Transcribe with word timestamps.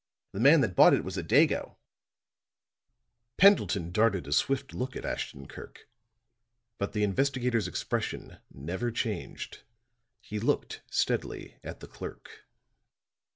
The 0.31 0.39
man 0.39 0.61
that 0.61 0.75
bought 0.75 0.95
it 0.95 1.03
was 1.03 1.15
a 1.15 1.21
Dago." 1.21 1.75
Pendleton 3.37 3.91
darted 3.91 4.25
a 4.25 4.33
swift 4.33 4.73
look 4.73 4.95
at 4.95 5.05
Ashton 5.05 5.47
Kirk, 5.47 5.87
but 6.79 6.93
the 6.93 7.03
investigator's 7.03 7.67
expression 7.67 8.37
never 8.51 8.89
changed. 8.89 9.59
He 10.19 10.39
looked 10.39 10.81
steadily 10.89 11.57
at 11.63 11.81
the 11.81 11.87
clock. 11.87 12.31